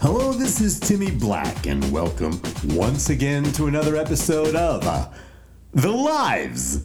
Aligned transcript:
Hello, 0.00 0.32
this 0.32 0.60
is 0.60 0.78
Timmy 0.78 1.10
Black, 1.10 1.66
and 1.66 1.90
welcome 1.90 2.40
once 2.66 3.10
again 3.10 3.42
to 3.54 3.66
another 3.66 3.96
episode 3.96 4.54
of 4.54 4.86
uh, 4.86 5.08
The 5.72 5.90
Lives 5.90 6.84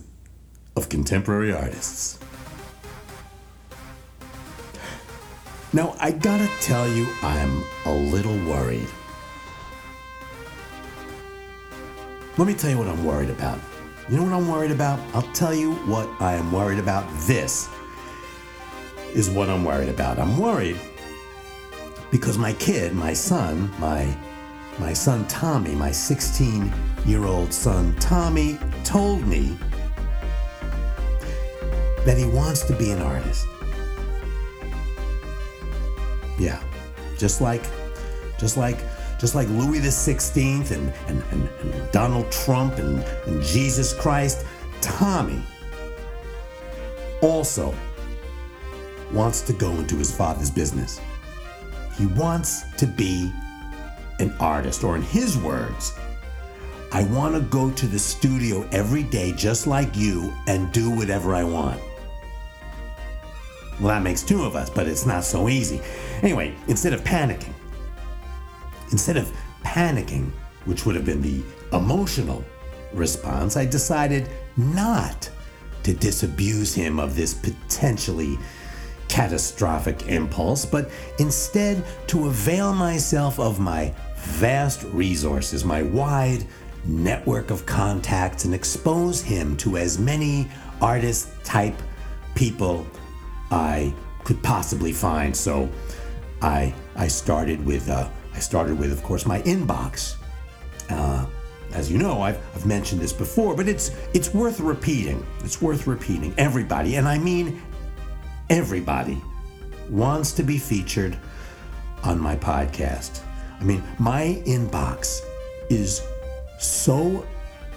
of 0.76 0.90
Contemporary 0.90 1.54
Artists. 1.54 2.18
Now, 5.74 5.96
I 6.00 6.10
gotta 6.10 6.50
tell 6.60 6.88
you, 6.90 7.08
I'm 7.22 7.64
a 7.86 7.94
little 7.94 8.36
worried. 8.48 8.88
Let 12.40 12.48
me 12.48 12.56
tell 12.56 12.72
you 12.72 12.80
what 12.80 12.88
I'm 12.88 13.06
worried 13.06 13.30
about. 13.30 13.60
You 14.10 14.18
know 14.18 14.24
what 14.24 14.34
I'm 14.34 14.48
worried 14.48 14.72
about? 14.72 15.00
I'll 15.14 15.32
tell 15.34 15.54
you 15.54 15.76
what 15.86 16.10
I 16.20 16.34
am 16.34 16.52
worried 16.52 16.80
about. 16.80 17.08
This 17.28 17.70
is 19.14 19.30
what 19.30 19.50
I'm 19.50 19.64
worried 19.64 19.90
about. 19.90 20.18
I'm 20.18 20.40
worried 20.40 20.80
because 22.14 22.38
my 22.38 22.54
kid, 22.54 22.94
my 22.94 23.12
son, 23.12 23.72
my 23.80 24.16
my 24.78 24.94
son 24.94 25.28
Tommy, 25.28 25.74
my 25.74 25.90
16-year-old 25.90 27.52
son 27.52 27.96
Tommy 27.96 28.60
told 28.84 29.26
me 29.26 29.58
that 32.06 32.16
he 32.16 32.26
wants 32.26 32.62
to 32.66 32.76
be 32.76 32.92
an 32.92 33.02
artist. 33.02 33.48
Yeah. 36.38 36.62
Just 37.18 37.42
like 37.42 37.64
just 38.38 38.58
like 38.58 38.78
just 39.20 39.34
like 39.34 39.48
Louis 39.50 39.80
the 39.80 39.88
16th 39.88 40.70
and, 40.70 40.94
and, 41.08 41.24
and, 41.32 41.50
and 41.50 41.92
Donald 41.92 42.32
Trump 42.32 42.78
and, 42.78 43.00
and 43.26 43.42
Jesus 43.42 43.92
Christ, 43.92 44.46
Tommy 44.82 45.42
also 47.24 47.74
wants 49.12 49.42
to 49.42 49.54
go 49.54 49.72
into 49.72 49.96
his 49.96 50.16
father's 50.16 50.52
business. 50.52 51.02
He 51.98 52.06
wants 52.08 52.64
to 52.78 52.88
be 52.88 53.32
an 54.20 54.34
artist, 54.40 54.84
or 54.84 54.96
in 54.96 55.02
his 55.02 55.38
words, 55.38 55.94
I 56.92 57.04
want 57.06 57.34
to 57.36 57.42
go 57.42 57.72
to 57.72 57.88
the 57.88 57.98
studio 57.98 58.68
every 58.72 59.04
day 59.04 59.34
just 59.34 59.66
like 59.66 59.96
you 59.96 60.34
and 60.48 60.72
do 60.72 60.92
whatever 60.92 61.34
I 61.34 61.44
want. 61.44 61.82
Well, 63.80 63.90
that 63.90 64.04
makes 64.04 64.22
two 64.22 64.44
of 64.44 64.56
us, 64.56 64.70
but 64.70 64.88
it's 64.88 65.06
not 65.06 65.24
so 65.24 65.50
easy. 65.50 65.82
Anyway, 66.22 66.56
instead 66.68 66.94
of 66.94 67.04
panicking, 67.04 67.54
instead 68.92 69.18
of 69.18 69.32
panicking, 69.64 70.30
which 70.66 70.86
would 70.86 70.96
have 70.96 71.06
been 71.06 71.22
the 71.22 71.42
emotional 71.74 72.44
response, 72.94 73.58
I 73.58 73.66
decided 73.66 74.30
not 74.56 75.30
to 75.82 75.94
disabuse 75.94 76.74
him 76.74 77.00
of 77.00 77.16
this 77.16 77.34
potentially 77.34 78.38
catastrophic 79.14 80.08
impulse, 80.08 80.66
but 80.66 80.90
instead 81.20 81.86
to 82.08 82.26
avail 82.26 82.74
myself 82.74 83.40
of 83.40 83.60
my 83.60 83.94
vast 84.16 84.82
resources, 84.86 85.64
my 85.64 85.84
wide 85.84 86.44
network 86.86 87.52
of 87.52 87.64
contacts, 87.68 88.46
and 88.46 88.56
expose 88.56 89.22
him 89.22 89.56
to 89.58 89.78
as 89.78 90.00
many 90.00 90.48
artist 90.82 91.30
type 91.44 91.76
people 92.34 92.88
I 93.52 93.94
could 94.24 94.42
possibly 94.42 94.92
find. 94.92 95.38
So 95.38 95.70
I 96.42 96.74
I 96.96 97.08
started 97.08 97.64
with 97.64 97.92
uh, 97.92 98.10
I 98.34 98.40
started 98.40 98.80
with, 98.80 98.92
of 98.92 99.04
course, 99.04 99.28
my 99.28 99.44
inbox. 99.44 100.16
Uh, 100.90 101.28
as 101.76 101.92
you 101.92 102.00
know, 102.00 102.20
I've, 102.22 102.40
I've 102.56 102.66
mentioned 102.66 103.00
this 103.00 103.14
before, 103.14 103.56
but 103.56 103.68
it's 103.68 103.92
it's 104.16 104.34
worth 104.34 104.60
repeating. 104.60 105.24
It's 105.44 105.62
worth 105.62 105.86
repeating. 105.86 106.34
Everybody, 106.40 106.96
and 106.96 107.08
I 107.08 107.20
mean 107.20 107.62
everybody 108.54 109.20
wants 109.90 110.32
to 110.32 110.44
be 110.44 110.60
featured 110.60 111.18
on 112.04 112.20
my 112.20 112.36
podcast. 112.36 113.22
I 113.60 113.64
mean, 113.64 113.82
my 113.98 114.44
inbox 114.46 115.22
is 115.72 116.06
so 116.60 117.26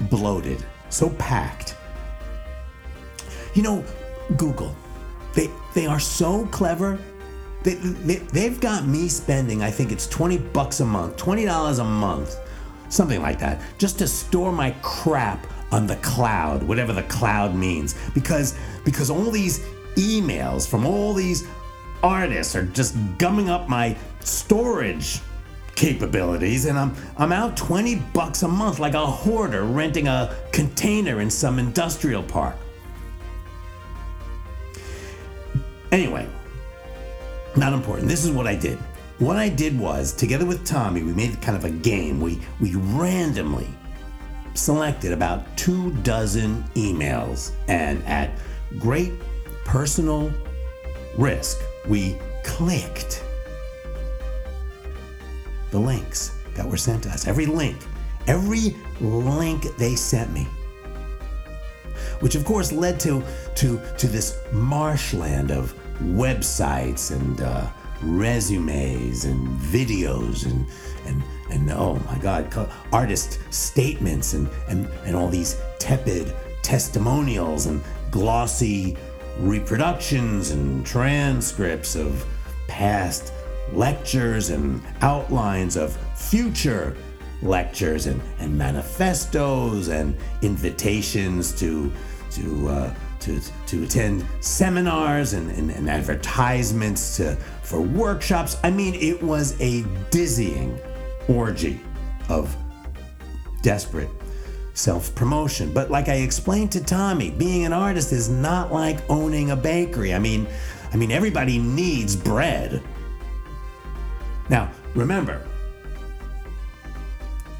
bloated, 0.02 0.62
so 0.90 1.08
packed. 1.10 1.76
You 3.54 3.62
know, 3.62 3.84
Google, 4.36 4.76
they, 5.34 5.48
they 5.74 5.86
are 5.86 5.98
so 5.98 6.44
clever. 6.48 6.98
They, 7.62 7.74
they, 7.76 8.16
they've 8.16 8.60
got 8.60 8.86
me 8.86 9.08
spending, 9.08 9.62
I 9.62 9.70
think 9.70 9.92
it's 9.92 10.06
20 10.06 10.36
bucks 10.36 10.80
a 10.80 10.84
month, 10.84 11.16
$20 11.16 11.80
a 11.80 11.84
month, 11.84 12.36
something 12.90 13.22
like 13.22 13.38
that, 13.38 13.62
just 13.78 13.98
to 14.00 14.06
store 14.06 14.52
my 14.52 14.72
crap 14.82 15.46
on 15.72 15.86
the 15.86 15.96
cloud, 15.96 16.62
whatever 16.62 16.92
the 16.92 17.02
cloud 17.04 17.54
means. 17.54 17.94
Because, 18.12 18.58
because 18.84 19.08
all 19.08 19.30
these 19.30 19.64
emails 19.96 20.68
from 20.68 20.86
all 20.86 21.12
these 21.12 21.46
artists 22.02 22.54
are 22.54 22.64
just 22.64 22.96
gumming 23.18 23.48
up 23.48 23.68
my 23.68 23.96
storage 24.20 25.20
capabilities 25.74 26.64
and 26.64 26.78
I'm 26.78 26.94
I'm 27.18 27.32
out 27.32 27.56
20 27.56 27.96
bucks 28.14 28.42
a 28.42 28.48
month 28.48 28.78
like 28.78 28.94
a 28.94 29.06
hoarder 29.06 29.64
renting 29.64 30.08
a 30.08 30.34
container 30.52 31.20
in 31.20 31.30
some 31.30 31.58
industrial 31.58 32.22
park. 32.22 32.56
Anyway, 35.92 36.28
not 37.56 37.72
important. 37.72 38.08
This 38.08 38.24
is 38.24 38.30
what 38.30 38.46
I 38.46 38.54
did. 38.54 38.78
What 39.18 39.36
I 39.36 39.48
did 39.48 39.78
was, 39.78 40.12
together 40.12 40.44
with 40.44 40.66
Tommy, 40.66 41.02
we 41.02 41.12
made 41.12 41.40
kind 41.40 41.56
of 41.56 41.64
a 41.64 41.70
game. 41.70 42.20
We 42.20 42.40
we 42.60 42.74
randomly 42.74 43.68
selected 44.54 45.12
about 45.12 45.56
two 45.56 45.92
dozen 46.02 46.64
emails 46.74 47.52
and 47.68 48.02
at 48.04 48.30
great 48.78 49.12
personal 49.66 50.32
risk, 51.18 51.60
we 51.86 52.16
clicked 52.44 53.22
the 55.70 55.78
links 55.78 56.32
that 56.54 56.64
were 56.64 56.76
sent 56.76 57.02
to 57.02 57.10
us. 57.10 57.26
Every 57.26 57.46
link, 57.46 57.76
every 58.26 58.76
link 59.00 59.76
they 59.76 59.96
sent 59.96 60.32
me. 60.32 60.46
Which 62.20 62.34
of 62.34 62.44
course 62.44 62.72
led 62.72 62.98
to 63.00 63.22
to 63.56 63.80
to 63.98 64.06
this 64.06 64.38
marshland 64.52 65.50
of 65.50 65.74
websites 66.00 67.10
and 67.10 67.40
uh, 67.40 67.66
resumes 68.02 69.24
and 69.24 69.48
videos 69.60 70.46
and 70.46 70.66
and 71.06 71.22
and 71.50 71.70
oh 71.70 72.00
my 72.06 72.18
god 72.18 72.70
artist 72.92 73.38
statements 73.50 74.34
and 74.34 74.48
and 74.68 74.86
and 75.04 75.16
all 75.16 75.28
these 75.28 75.60
tepid 75.78 76.34
testimonials 76.62 77.66
and 77.66 77.82
glossy 78.10 78.96
reproductions 79.38 80.50
and 80.50 80.84
transcripts 80.84 81.94
of 81.96 82.24
past 82.68 83.32
lectures 83.72 84.50
and 84.50 84.80
outlines 85.02 85.76
of 85.76 85.96
future 86.14 86.96
lectures 87.42 88.06
and, 88.06 88.20
and 88.38 88.56
manifestos 88.56 89.88
and 89.88 90.16
invitations 90.42 91.58
to 91.58 91.92
to 92.30 92.68
uh, 92.68 92.94
to, 93.20 93.40
to 93.66 93.82
attend 93.82 94.24
seminars 94.40 95.32
and, 95.32 95.50
and, 95.50 95.70
and 95.70 95.90
advertisements 95.90 97.16
to, 97.16 97.34
for 97.62 97.80
workshops. 97.80 98.56
I 98.62 98.70
mean, 98.70 98.94
it 98.94 99.20
was 99.20 99.60
a 99.60 99.82
dizzying 100.10 100.78
orgy 101.28 101.80
of 102.28 102.54
desperate 103.62 104.10
self 104.76 105.14
promotion. 105.14 105.72
But 105.72 105.90
like 105.90 106.08
I 106.08 106.16
explained 106.16 106.70
to 106.72 106.84
Tommy, 106.84 107.30
being 107.30 107.64
an 107.64 107.72
artist 107.72 108.12
is 108.12 108.28
not 108.28 108.72
like 108.72 108.98
owning 109.10 109.50
a 109.50 109.56
bakery. 109.56 110.14
I 110.14 110.18
mean, 110.18 110.46
I 110.92 110.96
mean 110.96 111.10
everybody 111.10 111.58
needs 111.58 112.14
bread. 112.14 112.82
Now, 114.48 114.70
remember, 114.94 115.44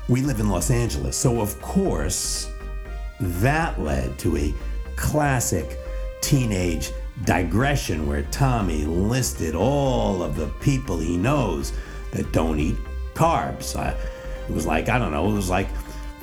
we 0.09 0.21
live 0.21 0.38
in 0.38 0.49
Los 0.49 0.71
Angeles, 0.71 1.16
so 1.16 1.41
of 1.41 1.60
course, 1.60 2.49
that 3.19 3.81
led 3.81 4.19
to 4.21 4.37
a 4.37 4.54
classic 4.94 5.78
teenage 6.21 6.93
digression 7.25 8.06
where 8.06 8.22
Tommy 8.25 8.84
listed 8.84 9.54
all 9.54 10.22
of 10.22 10.37
the 10.37 10.47
people 10.60 10.98
he 10.98 11.16
knows 11.16 11.72
that 12.12 12.31
don't 12.31 12.60
eat 12.60 12.77
carbs. 13.15 13.74
Uh, 13.74 13.97
it 14.48 14.54
was 14.54 14.66
like, 14.66 14.89
I 14.89 14.98
don't 14.98 15.12
know, 15.12 15.28
it 15.28 15.33
was 15.33 15.51
like 15.51 15.66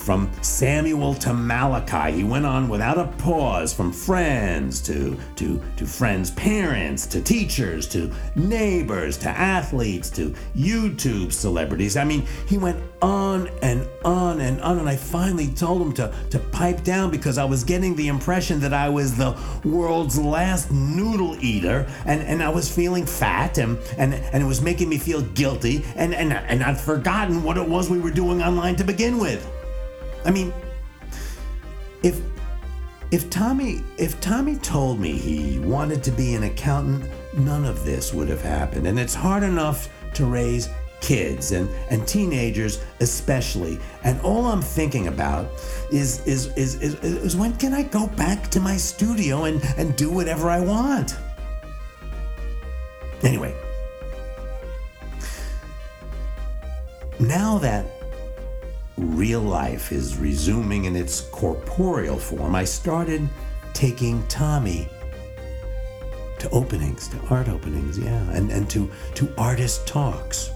from 0.03 0.29
Samuel 0.41 1.13
to 1.15 1.33
Malachi, 1.33 2.11
he 2.11 2.23
went 2.25 2.45
on 2.45 2.67
without 2.67 2.97
a 2.97 3.05
pause 3.19 3.73
from 3.73 3.93
friends 3.93 4.81
to, 4.81 5.17
to, 5.37 5.61
to 5.77 5.85
friends' 5.85 6.31
parents 6.31 7.05
to 7.07 7.21
teachers 7.21 7.87
to 7.87 8.11
neighbors 8.35 9.17
to 9.19 9.29
athletes 9.29 10.09
to 10.09 10.35
YouTube 10.55 11.31
celebrities. 11.31 11.95
I 11.95 12.03
mean, 12.03 12.25
he 12.47 12.57
went 12.57 12.83
on 13.01 13.47
and 13.61 13.87
on 14.03 14.41
and 14.41 14.59
on. 14.61 14.79
And 14.79 14.89
I 14.89 14.97
finally 14.97 15.47
told 15.47 15.81
him 15.81 15.93
to, 15.93 16.13
to 16.31 16.39
pipe 16.39 16.83
down 16.83 17.09
because 17.09 17.37
I 17.37 17.45
was 17.45 17.63
getting 17.63 17.95
the 17.95 18.09
impression 18.09 18.59
that 18.59 18.73
I 18.73 18.89
was 18.89 19.15
the 19.15 19.37
world's 19.63 20.19
last 20.19 20.69
noodle 20.69 21.37
eater 21.43 21.87
and, 22.05 22.21
and 22.21 22.43
I 22.43 22.49
was 22.49 22.73
feeling 22.73 23.05
fat 23.05 23.57
and, 23.57 23.77
and, 23.97 24.13
and 24.13 24.43
it 24.43 24.45
was 24.45 24.61
making 24.61 24.89
me 24.89 24.97
feel 24.97 25.21
guilty. 25.21 25.85
And, 25.95 26.13
and, 26.13 26.33
and 26.33 26.61
I'd 26.61 26.79
forgotten 26.79 27.41
what 27.41 27.57
it 27.57 27.67
was 27.67 27.89
we 27.89 27.99
were 27.99 28.11
doing 28.11 28.43
online 28.43 28.75
to 28.75 28.83
begin 28.83 29.17
with. 29.17 29.49
I 30.25 30.31
mean, 30.31 30.53
if 32.03 32.19
if 33.11 33.29
Tommy 33.29 33.81
if 33.97 34.19
Tommy 34.21 34.57
told 34.57 34.99
me 34.99 35.11
he 35.11 35.59
wanted 35.59 36.03
to 36.03 36.11
be 36.11 36.33
an 36.33 36.43
accountant, 36.43 37.09
none 37.37 37.65
of 37.65 37.83
this 37.85 38.13
would 38.13 38.29
have 38.29 38.41
happened. 38.41 38.87
And 38.87 38.99
it's 38.99 39.15
hard 39.15 39.43
enough 39.43 39.89
to 40.15 40.25
raise 40.25 40.69
kids 41.03 41.51
and, 41.51 41.69
and 41.89 42.07
teenagers 42.07 42.81
especially. 43.01 43.77
And 44.03 44.19
all 44.21 44.45
I'm 44.45 44.61
thinking 44.61 45.07
about 45.07 45.47
is, 45.91 46.25
is, 46.25 46.47
is, 46.57 46.75
is, 46.81 46.95
is 47.03 47.35
when 47.35 47.55
can 47.57 47.73
I 47.73 47.83
go 47.83 48.07
back 48.07 48.49
to 48.51 48.59
my 48.59 48.77
studio 48.77 49.43
and, 49.43 49.61
and 49.77 49.95
do 49.95 50.09
whatever 50.09 50.49
I 50.49 50.61
want? 50.61 51.17
Anyway, 53.21 53.55
now 57.19 57.57
that 57.57 57.85
real 58.97 59.41
life 59.41 59.91
is 59.91 60.17
resuming 60.17 60.85
in 60.85 60.95
its 60.95 61.21
corporeal 61.21 62.17
form, 62.17 62.55
I 62.55 62.63
started 62.63 63.27
taking 63.73 64.25
Tommy 64.27 64.87
to 66.39 66.49
openings, 66.49 67.07
to 67.07 67.17
art 67.29 67.47
openings, 67.47 67.97
yeah, 67.97 68.29
and, 68.31 68.51
and 68.51 68.69
to, 68.69 68.91
to 69.15 69.33
artist 69.37 69.87
talks 69.87 70.49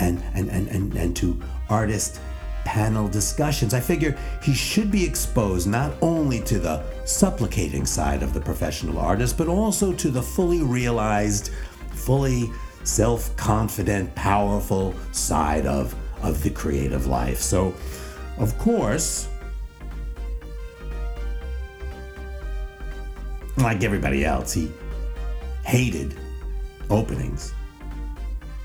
and, 0.00 0.22
and, 0.34 0.48
and, 0.50 0.68
and, 0.68 0.94
and 0.94 1.16
to 1.16 1.40
artist 1.70 2.20
panel 2.64 3.08
discussions. 3.08 3.74
I 3.74 3.80
figure 3.80 4.16
he 4.42 4.52
should 4.54 4.90
be 4.90 5.04
exposed 5.04 5.68
not 5.68 5.92
only 6.00 6.40
to 6.42 6.58
the 6.58 6.84
supplicating 7.04 7.86
side 7.86 8.22
of 8.22 8.34
the 8.34 8.40
professional 8.40 8.98
artist, 8.98 9.38
but 9.38 9.48
also 9.48 9.92
to 9.92 10.10
the 10.10 10.22
fully 10.22 10.62
realized, 10.62 11.50
fully 11.90 12.50
self 12.84 13.34
confident, 13.36 14.14
powerful 14.14 14.94
side 15.12 15.66
of, 15.66 15.94
of 16.22 16.42
the 16.42 16.50
creative 16.50 17.06
life. 17.06 17.38
So, 17.38 17.74
of 18.38 18.56
course, 18.58 19.28
like 23.56 23.84
everybody 23.84 24.24
else, 24.24 24.52
he 24.52 24.70
hated 25.64 26.14
openings. 26.90 27.54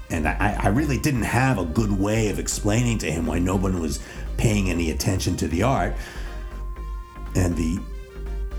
And 0.10 0.28
I, 0.28 0.58
I 0.64 0.68
really 0.70 0.98
didn't 0.98 1.24
have 1.24 1.58
a 1.58 1.66
good 1.66 1.92
way 1.92 2.30
of 2.30 2.40
explaining 2.40 2.98
to 3.00 3.12
him 3.12 3.26
why 3.26 3.40
no 3.40 3.56
one 3.56 3.82
was 3.82 4.00
paying 4.38 4.70
any 4.70 4.92
attention 4.92 5.36
to 5.38 5.48
the 5.48 5.64
art. 5.64 5.96
And 7.36 7.56
the 7.56 7.80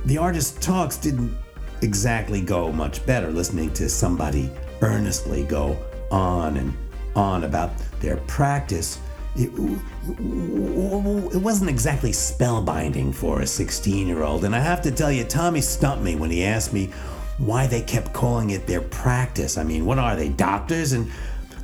the 0.04 0.18
artist 0.18 0.62
talks 0.62 0.96
didn't 0.96 1.36
exactly 1.82 2.40
go 2.40 2.72
much 2.72 3.04
better 3.04 3.30
listening 3.30 3.72
to 3.74 3.88
somebody 3.88 4.50
earnestly 4.82 5.44
go 5.44 5.76
on 6.10 6.56
and 6.56 6.72
on 7.14 7.44
about 7.44 7.70
their 8.00 8.16
practice. 8.16 9.00
It, 9.36 9.50
it 9.54 11.42
wasn't 11.42 11.70
exactly 11.70 12.10
spellbinding 12.10 13.14
for 13.14 13.42
a 13.42 13.46
16 13.46 14.06
year 14.06 14.22
old. 14.22 14.44
And 14.44 14.54
I 14.54 14.60
have 14.60 14.82
to 14.82 14.90
tell 14.90 15.12
you, 15.12 15.24
Tommy 15.24 15.60
stumped 15.60 16.02
me 16.02 16.16
when 16.16 16.30
he 16.30 16.44
asked 16.44 16.72
me 16.72 16.86
why 17.38 17.66
they 17.66 17.80
kept 17.80 18.12
calling 18.12 18.50
it 18.50 18.66
their 18.66 18.80
practice. 18.80 19.56
I 19.58 19.62
mean, 19.64 19.84
what 19.84 19.98
are 19.98 20.16
they, 20.16 20.28
doctors? 20.28 20.92
And 20.92 21.10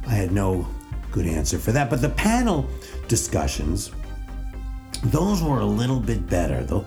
I 0.06 0.14
had 0.14 0.32
no 0.32 0.66
good 1.10 1.26
answer 1.26 1.58
for 1.58 1.72
that. 1.72 1.90
But 1.90 2.00
the 2.00 2.10
panel 2.10 2.68
discussions, 3.08 3.90
those 5.04 5.42
were 5.42 5.60
a 5.60 5.66
little 5.66 6.00
bit 6.00 6.28
better, 6.28 6.62
though. 6.62 6.84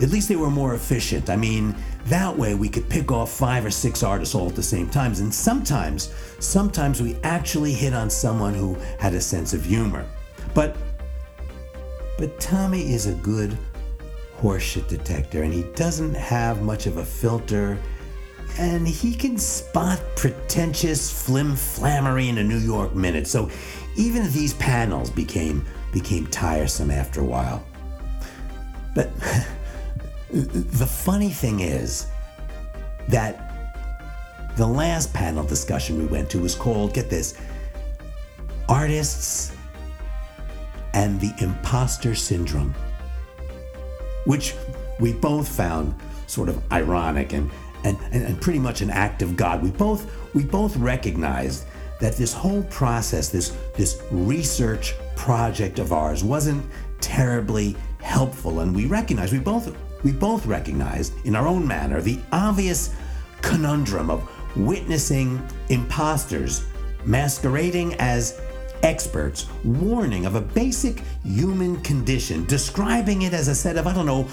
At 0.00 0.10
least 0.10 0.28
they 0.28 0.36
were 0.36 0.50
more 0.50 0.74
efficient. 0.74 1.28
I 1.28 1.36
mean, 1.36 1.74
that 2.06 2.36
way 2.36 2.54
we 2.54 2.68
could 2.68 2.88
pick 2.88 3.12
off 3.12 3.30
five 3.30 3.64
or 3.64 3.70
six 3.70 4.02
artists 4.02 4.34
all 4.34 4.48
at 4.48 4.56
the 4.56 4.62
same 4.62 4.88
time. 4.88 5.12
And 5.14 5.32
sometimes, 5.32 6.14
sometimes 6.38 7.00
we 7.00 7.16
actually 7.22 7.72
hit 7.72 7.94
on 7.94 8.10
someone 8.10 8.54
who 8.54 8.74
had 8.98 9.14
a 9.14 9.20
sense 9.20 9.52
of 9.52 9.64
humor. 9.64 10.06
But 10.54 10.76
but 12.18 12.38
Tommy 12.38 12.92
is 12.92 13.06
a 13.06 13.14
good 13.14 13.56
horseshit 14.40 14.88
detector 14.88 15.42
and 15.42 15.52
he 15.52 15.62
doesn't 15.74 16.14
have 16.14 16.62
much 16.62 16.86
of 16.86 16.98
a 16.98 17.04
filter 17.04 17.78
and 18.58 18.86
he 18.86 19.14
can 19.14 19.38
spot 19.38 20.00
pretentious 20.16 21.10
flim-flammery 21.10 22.28
in 22.28 22.38
a 22.38 22.44
New 22.44 22.58
York 22.58 22.94
minute. 22.94 23.26
So 23.26 23.50
even 23.96 24.30
these 24.32 24.54
panels 24.54 25.10
became 25.10 25.64
became 25.92 26.26
tiresome 26.26 26.90
after 26.90 27.20
a 27.20 27.24
while. 27.24 27.64
But 28.94 29.10
the 30.32 30.86
funny 30.86 31.30
thing 31.30 31.60
is 31.60 32.06
that 33.08 33.50
the 34.56 34.66
last 34.66 35.12
panel 35.12 35.44
discussion 35.44 35.98
we 35.98 36.06
went 36.06 36.30
to 36.30 36.38
was 36.38 36.54
called, 36.54 36.94
get 36.94 37.10
this, 37.10 37.34
Artists 38.68 39.56
and 40.94 41.20
the 41.20 41.32
Imposter 41.40 42.14
Syndrome, 42.14 42.74
which 44.26 44.54
we 45.00 45.12
both 45.12 45.48
found 45.48 45.94
sort 46.26 46.48
of 46.48 46.62
ironic 46.72 47.32
and 47.32 47.50
and, 47.82 47.96
and, 48.12 48.38
pretty 48.42 48.58
much 48.58 48.82
an 48.82 48.90
act 48.90 49.22
of 49.22 49.36
God. 49.36 49.62
We 49.62 49.70
both 49.70 50.12
we 50.34 50.44
both 50.44 50.76
recognized 50.76 51.64
that 51.98 52.14
this 52.16 52.32
whole 52.32 52.62
process, 52.64 53.30
this 53.30 53.56
this 53.74 54.02
research 54.10 54.94
project 55.16 55.78
of 55.78 55.92
ours, 55.92 56.22
wasn't 56.22 56.64
terribly 57.00 57.74
helpful, 58.02 58.60
and 58.60 58.76
we 58.76 58.86
recognized 58.86 59.32
we 59.32 59.38
both 59.38 59.74
we 60.02 60.12
both 60.12 60.46
recognized 60.46 61.12
in 61.24 61.36
our 61.36 61.46
own 61.46 61.66
manner 61.66 62.00
the 62.00 62.18
obvious 62.32 62.94
conundrum 63.42 64.10
of 64.10 64.28
witnessing 64.56 65.42
imposters 65.68 66.66
masquerading 67.04 67.94
as 67.94 68.40
experts 68.82 69.46
warning 69.64 70.26
of 70.26 70.34
a 70.34 70.40
basic 70.40 71.02
human 71.24 71.80
condition, 71.82 72.44
describing 72.46 73.22
it 73.22 73.34
as 73.34 73.48
a 73.48 73.54
set 73.54 73.76
of, 73.76 73.86
I 73.86 73.94
don't 73.94 74.06
know, 74.06 74.26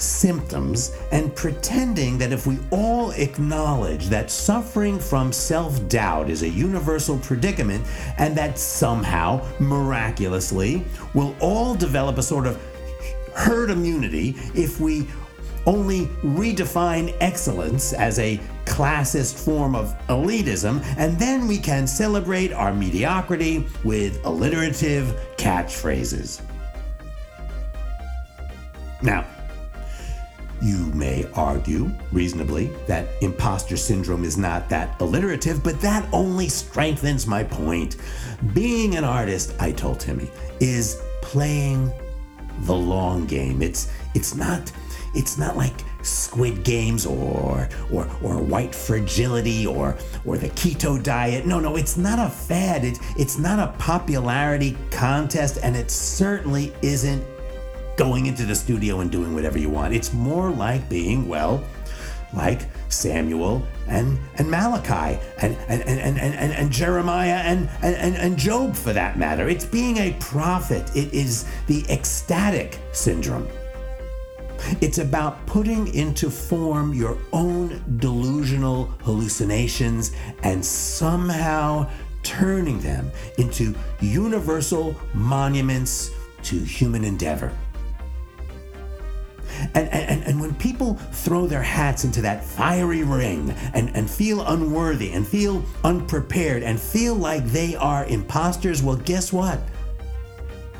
symptoms 0.00 0.96
and 1.12 1.34
pretending 1.36 2.16
that 2.18 2.32
if 2.32 2.46
we 2.46 2.58
all 2.70 3.10
acknowledge 3.12 4.08
that 4.08 4.30
suffering 4.30 4.98
from 4.98 5.32
self 5.32 5.86
doubt 5.88 6.30
is 6.30 6.42
a 6.42 6.48
universal 6.48 7.18
predicament 7.18 7.86
and 8.16 8.36
that 8.36 8.58
somehow, 8.58 9.44
miraculously, 9.58 10.84
we'll 11.14 11.36
all 11.40 11.74
develop 11.74 12.16
a 12.18 12.22
sort 12.22 12.46
of 12.46 12.58
herd 13.34 13.70
immunity 13.70 14.34
if 14.54 14.80
we 14.80 15.06
only 15.66 16.06
redefine 16.24 17.14
excellence 17.20 17.92
as 17.92 18.18
a 18.18 18.40
classist 18.64 19.44
form 19.44 19.74
of 19.74 19.94
elitism, 20.08 20.82
and 20.96 21.18
then 21.18 21.46
we 21.46 21.58
can 21.58 21.86
celebrate 21.86 22.52
our 22.52 22.72
mediocrity 22.72 23.66
with 23.84 24.24
alliterative 24.24 25.14
catchphrases. 25.36 26.40
Now, 29.02 29.26
you 30.62 30.86
may 30.92 31.26
argue, 31.34 31.90
reasonably, 32.12 32.66
that 32.86 33.08
imposter 33.22 33.76
syndrome 33.76 34.24
is 34.24 34.36
not 34.36 34.68
that 34.68 35.00
alliterative, 35.00 35.62
but 35.62 35.80
that 35.80 36.06
only 36.12 36.48
strengthens 36.48 37.26
my 37.26 37.42
point. 37.42 37.96
Being 38.52 38.96
an 38.96 39.04
artist, 39.04 39.54
I 39.58 39.72
told 39.72 40.00
Timmy, 40.00 40.30
is 40.60 41.00
playing 41.22 41.90
the 42.60 42.74
long 42.74 43.26
game. 43.26 43.62
It's 43.62 43.90
it's 44.14 44.34
not 44.34 44.72
it's 45.14 45.38
not 45.38 45.56
like 45.56 45.74
Squid 46.02 46.64
Games 46.64 47.04
or 47.06 47.68
or 47.92 48.08
or 48.22 48.38
white 48.38 48.74
fragility 48.74 49.66
or 49.66 49.96
or 50.24 50.38
the 50.38 50.50
keto 50.50 51.02
diet. 51.02 51.46
No, 51.46 51.60
no, 51.60 51.76
it's 51.76 51.96
not 51.96 52.18
a 52.18 52.30
fad. 52.30 52.84
It, 52.84 52.98
it's 53.16 53.38
not 53.38 53.58
a 53.58 53.72
popularity 53.78 54.76
contest, 54.90 55.58
and 55.62 55.76
it 55.76 55.90
certainly 55.90 56.72
isn't 56.82 57.24
going 57.96 58.26
into 58.26 58.46
the 58.46 58.54
studio 58.54 59.00
and 59.00 59.10
doing 59.10 59.34
whatever 59.34 59.58
you 59.58 59.68
want. 59.68 59.92
It's 59.92 60.14
more 60.14 60.50
like 60.50 60.88
being, 60.88 61.28
well, 61.28 61.62
like 62.34 62.62
Samuel 62.88 63.66
and, 63.88 64.18
and 64.36 64.50
Malachi 64.50 65.18
and, 65.38 65.56
and, 65.68 65.82
and, 65.82 66.00
and, 66.00 66.18
and, 66.18 66.52
and 66.52 66.70
Jeremiah 66.70 67.40
and, 67.44 67.68
and, 67.82 68.16
and 68.16 68.36
Job 68.36 68.76
for 68.76 68.92
that 68.92 69.18
matter. 69.18 69.48
It's 69.48 69.64
being 69.64 69.98
a 69.98 70.16
prophet. 70.20 70.90
It 70.96 71.12
is 71.12 71.46
the 71.66 71.84
ecstatic 71.88 72.78
syndrome. 72.92 73.48
It's 74.80 74.98
about 74.98 75.44
putting 75.46 75.92
into 75.94 76.30
form 76.30 76.92
your 76.92 77.18
own 77.32 77.82
delusional 77.98 78.84
hallucinations 79.02 80.12
and 80.42 80.64
somehow 80.64 81.90
turning 82.22 82.78
them 82.80 83.10
into 83.38 83.74
universal 84.00 84.94
monuments 85.14 86.10
to 86.42 86.58
human 86.58 87.04
endeavor. 87.04 87.52
And, 89.74 89.88
and, 89.88 90.24
and 90.24 90.40
when 90.40 90.54
people 90.54 90.94
throw 90.94 91.46
their 91.46 91.62
hats 91.62 92.04
into 92.04 92.22
that 92.22 92.44
fiery 92.44 93.02
ring 93.02 93.50
and, 93.74 93.94
and 93.96 94.10
feel 94.10 94.46
unworthy 94.46 95.12
and 95.12 95.26
feel 95.26 95.64
unprepared 95.84 96.62
and 96.62 96.78
feel 96.78 97.14
like 97.14 97.44
they 97.46 97.74
are 97.76 98.04
imposters, 98.06 98.82
well, 98.82 98.96
guess 98.96 99.32
what? 99.32 99.60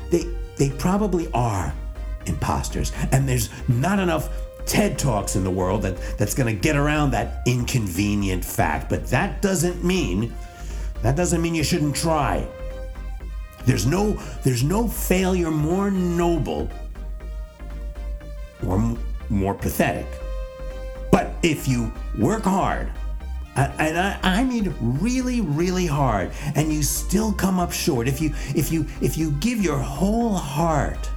They, 0.09 0.25
they 0.57 0.69
probably 0.71 1.31
are 1.33 1.73
imposters. 2.25 2.91
And 3.11 3.27
there's 3.27 3.49
not 3.67 3.99
enough 3.99 4.29
TED 4.65 4.97
Talks 4.97 5.35
in 5.35 5.43
the 5.43 5.51
world 5.51 5.81
that, 5.83 5.97
that's 6.17 6.33
going 6.33 6.53
to 6.53 6.59
get 6.59 6.75
around 6.75 7.11
that 7.11 7.41
inconvenient 7.45 8.45
fact. 8.45 8.89
But 8.89 9.07
that 9.07 9.41
doesn't 9.41 9.83
mean 9.83 10.33
that 11.01 11.15
doesn't 11.15 11.41
mean 11.41 11.55
you 11.55 11.63
shouldn't 11.63 11.95
try. 11.95 12.47
There's 13.65 13.85
no 13.85 14.13
there's 14.43 14.63
no 14.63 14.87
failure 14.87 15.51
more 15.51 15.91
noble 15.91 16.69
or 18.71 18.97
more 19.29 19.53
pathetic. 19.53 20.07
But 21.11 21.33
if 21.43 21.67
you 21.67 21.91
work 22.17 22.43
hard, 22.43 22.89
and 23.55 23.97
I, 23.97 24.17
I 24.23 24.43
mean 24.45 24.73
really 24.79 25.41
really 25.41 25.85
hard 25.85 26.31
and 26.55 26.71
you 26.71 26.83
still 26.83 27.33
come 27.33 27.59
up 27.59 27.73
short 27.73 28.07
if 28.07 28.21
you 28.21 28.33
if 28.55 28.71
you 28.71 28.85
if 29.01 29.17
you 29.17 29.31
give 29.33 29.61
your 29.61 29.77
whole 29.77 30.33
heart 30.33 31.09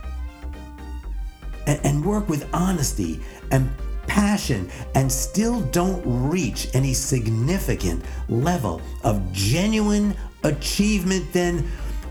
and, 1.68 1.78
and 1.84 2.04
work 2.04 2.28
with 2.28 2.48
honesty 2.52 3.20
and 3.52 3.70
passion 4.08 4.68
and 4.96 5.10
still 5.10 5.60
don't 5.66 6.02
reach 6.04 6.68
any 6.74 6.92
significant 6.92 8.04
level 8.28 8.82
of 9.04 9.32
genuine 9.32 10.16
achievement 10.42 11.32
then 11.32 11.64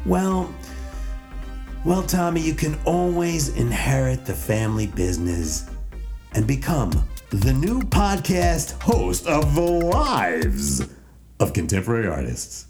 well 0.06 0.54
well 1.86 2.04
tommy 2.04 2.40
you 2.40 2.54
can 2.54 2.78
always 2.86 3.50
inherit 3.58 4.26
the 4.26 4.34
family 4.34 4.88
business 4.88 5.70
and 6.34 6.48
become 6.48 6.92
the 7.30 7.52
new 7.52 7.82
podcast 7.82 8.82
host 8.82 9.28
of 9.28 9.54
the 9.56 9.62
lives 9.62 10.88
of 11.40 11.52
contemporary 11.52 12.08
artists 12.08 12.68